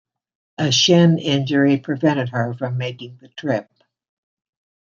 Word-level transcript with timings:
A 0.57 0.71
shin 0.71 1.19
injury 1.19 1.77
prevented 1.77 2.29
her 2.29 2.55
from 2.55 2.75
making 2.79 3.17
the 3.17 3.27
trip. 3.27 3.69